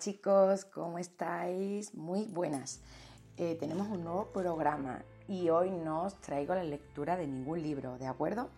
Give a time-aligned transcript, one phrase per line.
[0.00, 1.94] chicos, ¿cómo estáis?
[1.94, 2.80] Muy buenas.
[3.36, 7.98] Eh, tenemos un nuevo programa y hoy no os traigo la lectura de ningún libro,
[7.98, 8.48] ¿de acuerdo?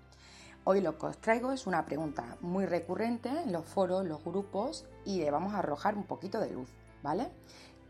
[0.62, 4.86] Hoy lo que os traigo es una pregunta muy recurrente en los foros, los grupos
[5.04, 6.68] y le vamos a arrojar un poquito de luz,
[7.02, 7.28] ¿vale?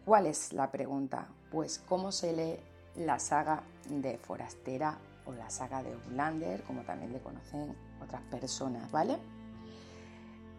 [0.06, 1.28] ¿Cuál es la pregunta?
[1.50, 7.12] Pues cómo se lee la saga de Forastera o la saga de Outlander, como también
[7.12, 9.18] le conocen otras personas, ¿vale?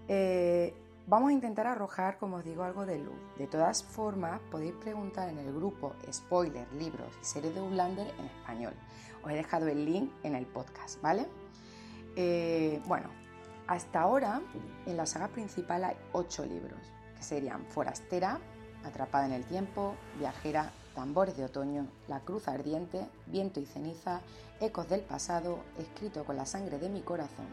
[0.07, 0.75] Eh,
[1.05, 3.17] Vamos a intentar arrojar, como os digo, algo de luz.
[3.37, 8.25] De todas formas, podéis preguntar en el grupo Spoiler, Libros y Series de Outlander en
[8.25, 8.73] español.
[9.21, 11.27] Os he dejado el link en el podcast, ¿vale?
[12.15, 13.09] Eh, bueno,
[13.67, 14.41] hasta ahora
[14.85, 16.79] en la saga principal hay ocho libros,
[17.17, 18.39] que serían Forastera,
[18.85, 24.21] Atrapada en el Tiempo, Viajera, Tambores de Otoño, La Cruz Ardiente, Viento y Ceniza,
[24.61, 27.47] Ecos del Pasado, Escrito con la Sangre de mi Corazón.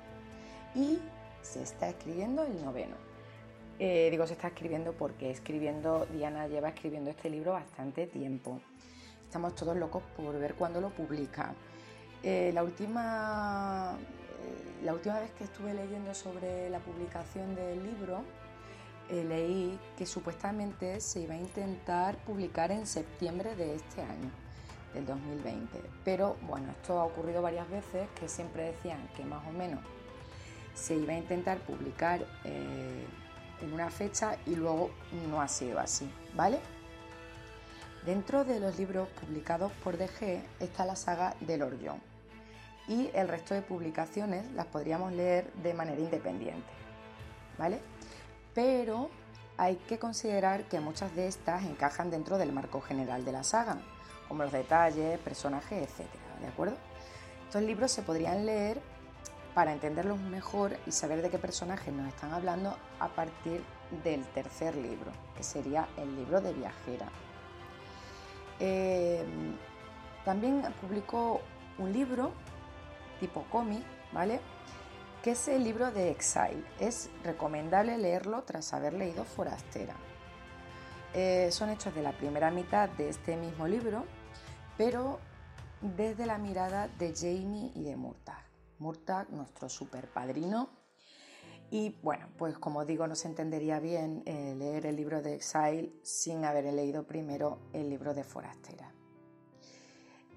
[0.77, 1.01] Y
[1.43, 3.10] se está escribiendo el noveno.
[3.83, 8.61] Eh, digo, se está escribiendo porque escribiendo, Diana lleva escribiendo este libro bastante tiempo.
[9.25, 11.55] Estamos todos locos por ver cuándo lo publica.
[12.23, 18.23] Eh, la, última, eh, la última vez que estuve leyendo sobre la publicación del libro,
[19.11, 24.31] leí que supuestamente se iba a intentar publicar en septiembre de este año,
[24.93, 25.81] del 2020.
[26.05, 29.81] Pero bueno, esto ha ocurrido varias veces, que siempre decían que más o menos
[30.75, 32.25] se iba a intentar publicar
[33.63, 34.91] en una fecha y luego
[35.29, 36.61] no ha sido así, ¿vale?
[38.05, 42.01] Dentro de los libros publicados por DG está la saga del Orllón
[42.89, 46.69] y el resto de publicaciones las podríamos leer de manera independiente,
[47.59, 47.81] ¿vale?
[48.55, 49.11] Pero
[49.57, 53.77] hay que considerar que muchas de estas encajan dentro del marco general de la saga,
[54.27, 56.09] como los detalles, personajes, etc.
[56.41, 56.77] ¿De acuerdo?
[57.45, 58.81] Estos libros se podrían leer
[59.55, 63.63] para entenderlos mejor y saber de qué personajes nos están hablando a partir
[64.05, 67.09] del tercer libro, que sería el libro de viajera.
[68.61, 69.25] Eh,
[70.25, 71.41] también publicó
[71.79, 72.33] un libro
[73.19, 73.83] tipo cómic,
[74.13, 74.41] ¿vale?
[75.23, 76.65] Que es el libro de Exile.
[76.79, 79.95] Es recomendable leerlo tras haber leído Forastera.
[81.13, 84.05] Eh, son hechos de la primera mitad de este mismo libro,
[84.79, 85.19] pero
[85.81, 88.50] desde la mirada de Jamie y de Murtagh.
[88.81, 90.71] Murtagh, nuestro super padrino.
[91.71, 95.93] Y bueno, pues como digo, no se entendería bien eh, leer el libro de Exile
[96.03, 98.93] sin haber leído primero el libro de Forastera.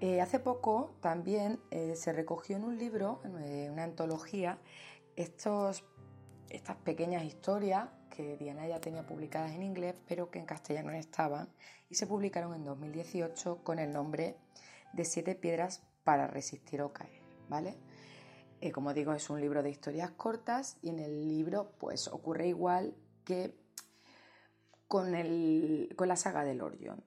[0.00, 4.58] Eh, hace poco también eh, se recogió en un libro, en una antología,
[5.16, 5.84] estos,
[6.50, 10.96] estas pequeñas historias que Diana ya tenía publicadas en inglés, pero que en castellano no
[10.96, 11.48] estaban,
[11.90, 14.36] y se publicaron en 2018 con el nombre
[14.92, 17.76] de Siete piedras para resistir o caer, ¿vale?
[18.60, 22.48] Eh, como digo, es un libro de historias cortas y en el libro pues ocurre
[22.48, 22.94] igual
[23.24, 23.54] que
[24.88, 27.04] con, el, con la saga de Lord John,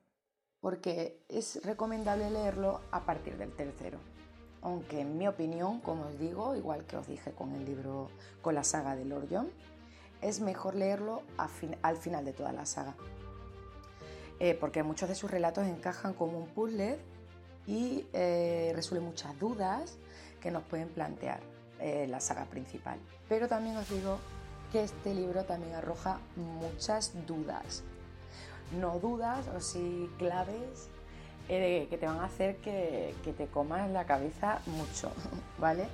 [0.59, 3.99] porque es recomendable leerlo a partir del tercero.
[4.61, 8.09] Aunque en mi opinión, como os digo, igual que os dije con el libro,
[8.41, 9.49] con la saga de Lord John,
[10.21, 11.21] es mejor leerlo
[11.81, 12.95] al final de toda la saga.
[14.39, 16.99] Eh, porque muchos de sus relatos encajan como un puzzle
[17.65, 19.97] y eh, resuelven muchas dudas
[20.41, 21.39] que nos pueden plantear
[21.79, 22.99] eh, la saga principal.
[23.29, 24.19] Pero también os digo
[24.71, 27.83] que este libro también arroja muchas dudas.
[28.79, 30.89] No dudas o sí claves
[31.49, 35.11] eh, que te van a hacer que, te comas la cabeza mucho,
[35.57, 35.87] ¿vale?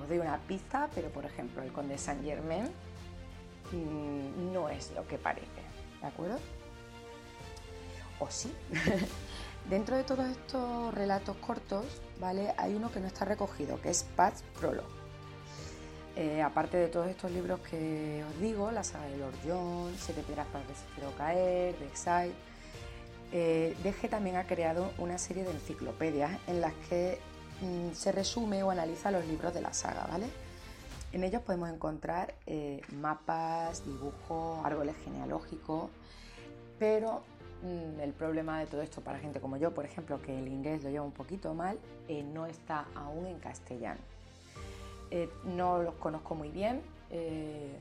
[0.00, 2.64] Os doy una pista, pero por ejemplo el conde Saint Germain
[3.72, 5.46] mm, no es lo que parece,
[6.00, 6.38] ¿de acuerdo?
[8.20, 8.52] O sí.
[9.68, 11.84] Dentro de todos estos relatos cortos,
[12.20, 12.54] ¿vale?
[12.56, 14.86] Hay uno que no está recogido, que es Paz Prologue.
[16.14, 20.22] Eh, aparte de todos estos libros que os digo, la saga de Lord John, Siete
[20.22, 22.32] piedras para resistir o caer, de Exile,
[23.32, 23.76] eh,
[24.08, 27.18] también ha creado una serie de enciclopedias en las que
[27.60, 30.26] mm, se resume o analiza los libros de la saga, ¿vale?
[31.12, 35.90] En ellos podemos encontrar eh, mapas, dibujos, árboles genealógicos,
[36.78, 37.22] pero
[37.64, 40.90] el problema de todo esto para gente como yo, por ejemplo, que el inglés lo
[40.90, 44.00] lleva un poquito mal, eh, no está aún en castellano.
[45.10, 47.76] Eh, no los conozco muy bien, eh,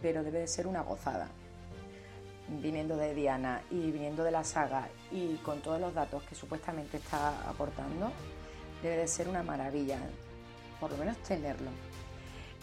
[0.00, 1.28] pero debe de ser una gozada.
[2.48, 6.98] Viniendo de Diana y viniendo de la saga y con todos los datos que supuestamente
[6.98, 8.12] está aportando,
[8.82, 9.98] debe de ser una maravilla,
[10.78, 11.70] por lo menos tenerlo.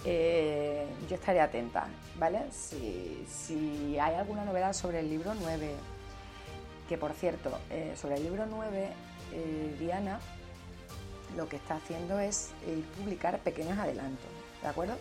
[0.06, 1.88] yo estaré atenta,
[2.18, 2.44] ¿vale?
[2.52, 5.76] Si, si hay alguna novedad sobre el libro 9
[6.88, 8.90] que por cierto, eh, sobre el libro 9,
[9.34, 10.20] eh, Diana
[11.36, 14.30] lo que está haciendo es eh, publicar pequeños adelantos,
[14.62, 14.96] ¿de acuerdo?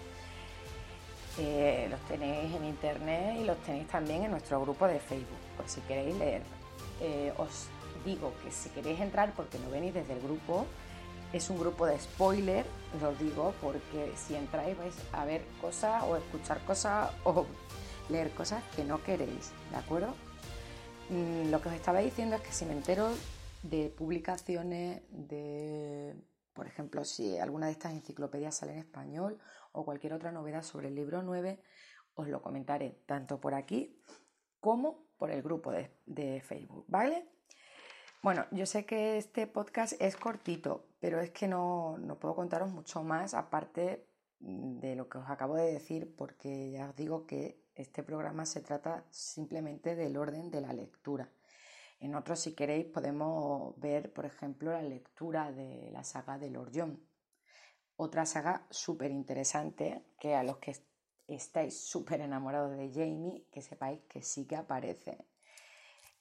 [1.38, 5.69] Eh, los tenéis en internet y los tenéis también en nuestro grupo de Facebook, por
[5.69, 6.43] si queréis leer.
[7.37, 7.67] Os
[8.05, 10.67] digo que si queréis entrar porque no venís desde el grupo,
[11.32, 12.64] es un grupo de spoiler,
[13.02, 17.44] os digo, porque si entráis vais a ver cosas o escuchar cosas o
[18.08, 20.14] leer cosas que no queréis, ¿de acuerdo?
[21.12, 23.11] Mm, lo que os estaba diciendo es que si me entero
[23.62, 26.17] de publicaciones de,
[26.55, 29.38] por ejemplo, si alguna de estas enciclopedias sale en español
[29.73, 31.62] o cualquier otra novedad sobre el libro 9,
[32.14, 34.00] os lo comentaré tanto por aquí
[34.59, 37.29] como por el grupo de, de Facebook, ¿vale?
[38.23, 42.70] Bueno, yo sé que este podcast es cortito, pero es que no, no, puedo contaros
[42.70, 44.06] mucho más aparte
[44.41, 48.60] de lo que os acabo de decir, porque ya os digo que este programa se
[48.60, 51.30] trata simplemente del orden de la lectura.
[52.00, 56.72] En otros, si queréis, podemos ver, por ejemplo, la lectura de la saga de Lord
[56.74, 57.00] John.
[57.96, 60.76] Otra saga súper interesante que a los que
[61.28, 65.24] estáis súper enamorados de Jamie, que sepáis que sí que aparece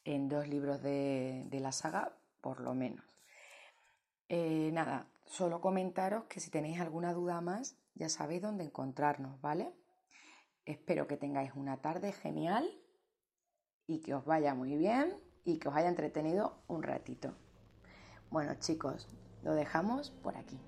[0.04, 3.06] en dos libros de, la saga, por lo menos.
[4.30, 9.74] Eh, nada, solo comentaros que si tenéis alguna duda más, ya sabéis dónde encontrarnos, ¿vale?
[10.66, 12.70] Espero que tengáis una tarde genial
[13.88, 17.34] y que os vaya muy bien y que os haya entretenido un ratito.
[18.30, 19.08] Bueno chicos,
[19.44, 20.60] lo dejamos por aquí.